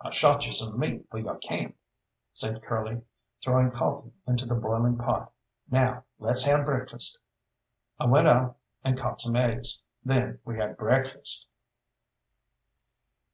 [0.00, 1.76] "I shot you some meat fo' yo' camp,"
[2.32, 3.02] said Curly,
[3.44, 5.30] throwing coffee into the boiling pot.
[5.70, 7.18] "Now let's have breakfast."
[8.00, 11.46] I went out and caught some eggs, then we had breakfast.